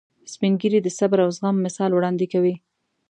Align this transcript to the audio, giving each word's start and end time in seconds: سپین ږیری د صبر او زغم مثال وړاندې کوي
سپین 0.33 0.53
ږیری 0.61 0.79
د 0.83 0.89
صبر 0.97 1.17
او 1.25 1.29
زغم 1.37 1.55
مثال 1.65 1.91
وړاندې 1.93 2.25
کوي 2.33 2.55